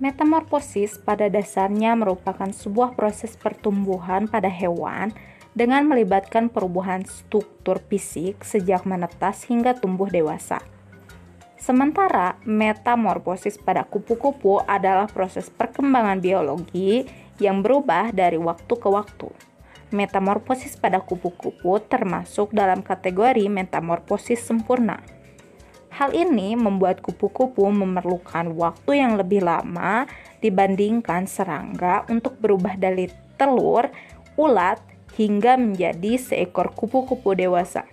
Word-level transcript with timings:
Metamorfosis 0.00 0.96
pada 0.96 1.28
dasarnya 1.28 1.92
merupakan 1.92 2.48
sebuah 2.48 2.96
proses 2.96 3.36
pertumbuhan 3.36 4.24
pada 4.24 4.48
hewan 4.48 5.12
dengan 5.52 5.84
melibatkan 5.84 6.48
perubahan 6.48 7.04
struktur 7.04 7.84
fisik 7.84 8.40
sejak 8.40 8.88
menetas 8.88 9.44
hingga 9.44 9.76
tumbuh 9.76 10.08
dewasa. 10.08 10.64
Sementara 11.60 12.40
metamorfosis 12.48 13.60
pada 13.60 13.84
kupu-kupu 13.84 14.64
adalah 14.64 15.04
proses 15.04 15.52
perkembangan 15.52 16.24
biologi 16.24 17.04
yang 17.36 17.60
berubah 17.60 18.16
dari 18.16 18.40
waktu 18.40 18.72
ke 18.72 18.88
waktu. 18.88 19.28
Metamorfosis 19.92 20.80
pada 20.80 21.04
kupu-kupu 21.04 21.76
termasuk 21.84 22.56
dalam 22.56 22.80
kategori 22.80 23.44
metamorfosis 23.52 24.40
sempurna. 24.40 25.04
Hal 26.00 26.16
ini 26.16 26.56
membuat 26.56 27.04
kupu-kupu 27.04 27.68
memerlukan 27.68 28.56
waktu 28.56 29.04
yang 29.04 29.20
lebih 29.20 29.44
lama 29.44 30.08
dibandingkan 30.40 31.28
serangga 31.28 32.08
untuk 32.08 32.40
berubah 32.40 32.80
dari 32.80 33.12
telur, 33.36 33.92
ulat, 34.40 34.80
hingga 35.20 35.60
menjadi 35.60 36.16
seekor 36.16 36.72
kupu-kupu 36.72 37.36
dewasa. 37.36 37.84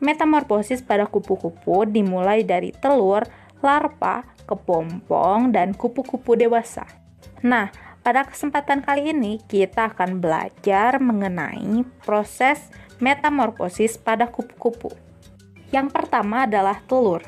Metamorfosis 0.00 0.80
pada 0.80 1.04
kupu-kupu 1.04 1.84
dimulai 1.84 2.40
dari 2.48 2.72
telur, 2.72 3.28
larva, 3.60 4.24
kepompong, 4.48 5.52
dan 5.52 5.76
kupu-kupu 5.76 6.32
dewasa. 6.32 6.88
Nah, 7.44 7.68
pada 8.00 8.24
kesempatan 8.24 8.80
kali 8.80 9.12
ini 9.12 9.36
kita 9.36 9.92
akan 9.92 10.16
belajar 10.16 10.96
mengenai 10.96 11.84
proses 12.08 12.72
metamorfosis 13.04 14.00
pada 14.00 14.32
kupu-kupu. 14.32 15.13
Yang 15.72 15.88
pertama 15.94 16.44
adalah 16.44 16.80
telur. 16.84 17.24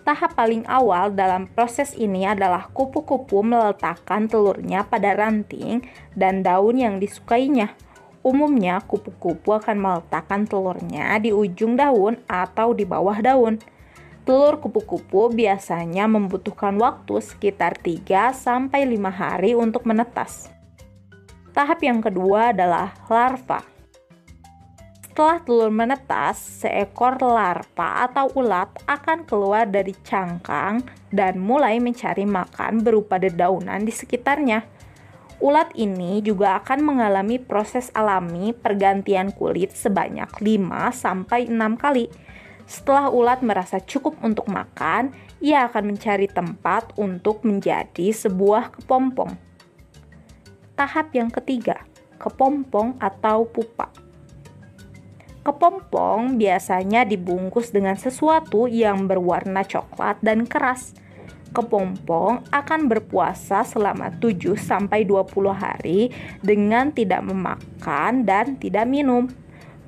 Tahap 0.00 0.32
paling 0.32 0.64
awal 0.64 1.12
dalam 1.12 1.44
proses 1.52 1.92
ini 1.92 2.24
adalah 2.24 2.72
kupu-kupu 2.72 3.44
meletakkan 3.44 4.26
telurnya 4.26 4.82
pada 4.88 5.12
ranting 5.12 5.84
dan 6.16 6.40
daun 6.40 6.80
yang 6.80 6.96
disukainya. 6.96 7.76
Umumnya, 8.20 8.84
kupu-kupu 8.84 9.56
akan 9.56 9.76
meletakkan 9.80 10.44
telurnya 10.44 11.16
di 11.20 11.32
ujung 11.32 11.76
daun 11.76 12.20
atau 12.28 12.76
di 12.76 12.84
bawah 12.84 13.16
daun. 13.20 13.60
Telur 14.28 14.60
kupu-kupu 14.60 15.32
biasanya 15.32 16.04
membutuhkan 16.04 16.76
waktu 16.76 17.20
sekitar 17.24 17.78
3 17.80 18.36
sampai 18.36 18.84
5 18.84 19.08
hari 19.08 19.56
untuk 19.56 19.88
menetas. 19.88 20.52
Tahap 21.56 21.80
yang 21.80 22.04
kedua 22.04 22.52
adalah 22.52 22.92
larva. 23.06 23.69
Setelah 25.20 25.44
telur 25.44 25.68
menetas, 25.68 26.64
seekor 26.64 27.20
larva 27.20 28.08
atau 28.08 28.32
ulat 28.40 28.72
akan 28.88 29.28
keluar 29.28 29.68
dari 29.68 29.92
cangkang 30.00 30.80
dan 31.12 31.36
mulai 31.36 31.76
mencari 31.76 32.24
makan 32.24 32.80
berupa 32.80 33.20
dedaunan 33.20 33.84
di 33.84 33.92
sekitarnya. 33.92 34.64
Ulat 35.44 35.76
ini 35.76 36.24
juga 36.24 36.56
akan 36.64 36.80
mengalami 36.80 37.36
proses 37.36 37.92
alami 37.92 38.56
pergantian 38.56 39.28
kulit 39.36 39.76
sebanyak 39.76 40.40
5 40.40 40.88
sampai 40.88 41.52
6 41.52 41.52
kali. 41.76 42.08
Setelah 42.64 43.12
ulat 43.12 43.44
merasa 43.44 43.76
cukup 43.76 44.16
untuk 44.24 44.48
makan, 44.48 45.12
ia 45.44 45.68
akan 45.68 45.92
mencari 45.92 46.32
tempat 46.32 46.96
untuk 46.96 47.44
menjadi 47.44 48.08
sebuah 48.08 48.72
kepompong. 48.72 49.36
Tahap 50.80 51.12
yang 51.12 51.28
ketiga, 51.28 51.84
kepompong 52.16 52.96
atau 52.96 53.44
pupa. 53.44 53.99
Kepompong 55.50 56.38
biasanya 56.38 57.02
dibungkus 57.02 57.74
dengan 57.74 57.98
sesuatu 57.98 58.70
yang 58.70 59.10
berwarna 59.10 59.66
coklat 59.66 60.22
dan 60.22 60.46
keras. 60.46 60.94
Kepompong 61.50 62.46
akan 62.54 62.86
berpuasa 62.86 63.66
selama 63.66 64.14
7 64.14 64.54
sampai 64.54 65.02
20 65.02 65.50
hari 65.50 66.14
dengan 66.38 66.94
tidak 66.94 67.26
memakan 67.26 68.22
dan 68.22 68.62
tidak 68.62 68.86
minum. 68.86 69.26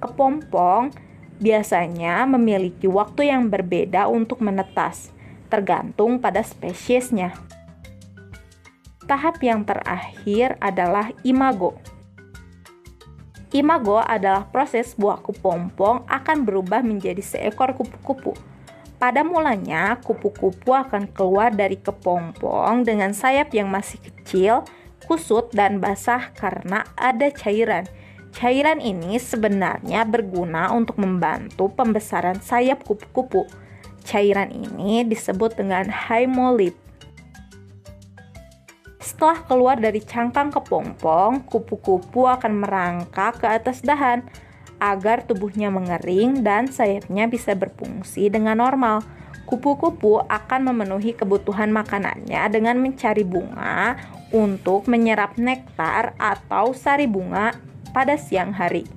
Kepompong 0.02 0.90
biasanya 1.38 2.26
memiliki 2.26 2.90
waktu 2.90 3.30
yang 3.30 3.46
berbeda 3.46 4.10
untuk 4.10 4.42
menetas, 4.42 5.14
tergantung 5.46 6.18
pada 6.18 6.42
spesiesnya. 6.42 7.38
Tahap 9.06 9.38
yang 9.38 9.62
terakhir 9.62 10.58
adalah 10.58 11.14
imago. 11.22 11.78
Imago 13.52 14.00
adalah 14.00 14.48
proses 14.48 14.96
buah 14.96 15.20
kepompong 15.20 16.08
akan 16.08 16.48
berubah 16.48 16.80
menjadi 16.80 17.20
seekor 17.20 17.76
kupu-kupu. 17.76 18.32
Pada 18.96 19.20
mulanya, 19.20 20.00
kupu-kupu 20.00 20.72
akan 20.72 21.04
keluar 21.12 21.52
dari 21.52 21.76
kepompong 21.76 22.80
dengan 22.80 23.12
sayap 23.12 23.52
yang 23.52 23.68
masih 23.68 24.00
kecil, 24.00 24.64
kusut, 25.04 25.52
dan 25.52 25.84
basah 25.84 26.32
karena 26.32 26.88
ada 26.96 27.28
cairan. 27.28 27.84
Cairan 28.32 28.80
ini 28.80 29.20
sebenarnya 29.20 30.08
berguna 30.08 30.72
untuk 30.72 30.96
membantu 30.96 31.68
pembesaran 31.68 32.40
sayap 32.40 32.88
kupu-kupu. 32.88 33.44
Cairan 34.00 34.48
ini 34.48 35.04
disebut 35.04 35.60
dengan 35.60 35.92
hemolymph. 35.92 36.80
Setelah 39.22 39.46
keluar 39.46 39.78
dari 39.78 40.02
cangkang 40.02 40.50
kepompong, 40.50 41.46
kupu-kupu 41.46 42.26
akan 42.26 42.58
merangkak 42.58 43.38
ke 43.38 43.46
atas 43.46 43.78
dahan 43.78 44.26
agar 44.82 45.22
tubuhnya 45.22 45.70
mengering 45.70 46.42
dan 46.42 46.66
sayapnya 46.66 47.30
bisa 47.30 47.54
berfungsi 47.54 48.34
dengan 48.34 48.58
normal. 48.58 48.98
Kupu-kupu 49.46 50.26
akan 50.26 50.66
memenuhi 50.66 51.14
kebutuhan 51.14 51.70
makanannya 51.70 52.42
dengan 52.50 52.82
mencari 52.82 53.22
bunga 53.22 53.94
untuk 54.34 54.90
menyerap 54.90 55.38
nektar 55.38 56.18
atau 56.18 56.74
sari 56.74 57.06
bunga 57.06 57.54
pada 57.94 58.18
siang 58.18 58.50
hari. 58.50 58.90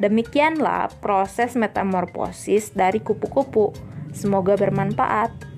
Demikianlah 0.00 0.88
proses 1.04 1.52
metamorfosis 1.52 2.72
dari 2.72 3.04
kupu-kupu. 3.04 3.76
Semoga 4.16 4.56
bermanfaat. 4.56 5.51